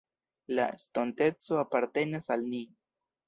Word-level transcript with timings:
La 0.59 0.63
estonteco 0.77 1.59
apartenas 1.65 2.31
al 2.37 2.47
ni. 2.55 2.63